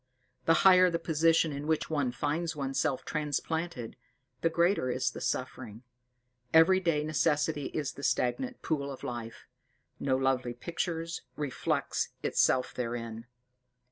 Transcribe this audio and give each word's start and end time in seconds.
The 0.45 0.55
higher 0.65 0.89
the 0.89 0.97
position 0.97 1.51
in 1.51 1.67
which 1.67 1.87
one 1.87 2.11
finds 2.11 2.55
oneself 2.55 3.05
transplanted, 3.05 3.97
the 4.41 4.49
greater 4.49 4.89
is 4.89 5.11
the 5.11 5.21
suffering. 5.21 5.83
Everyday 6.55 7.03
necessity 7.03 7.67
is 7.67 7.93
the 7.93 8.01
stagnant 8.01 8.63
pool 8.63 8.91
of 8.91 9.03
life 9.03 9.47
no 9.99 10.15
lovely 10.17 10.55
picture 10.55 11.05
reflects 11.35 12.09
itself 12.23 12.73
therein. 12.73 13.27